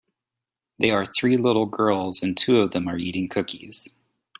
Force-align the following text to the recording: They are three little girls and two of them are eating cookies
They 0.79 0.89
are 0.89 1.05
three 1.05 1.37
little 1.37 1.67
girls 1.67 2.23
and 2.23 2.35
two 2.35 2.61
of 2.61 2.71
them 2.71 2.87
are 2.87 2.97
eating 2.97 3.29
cookies 3.29 3.97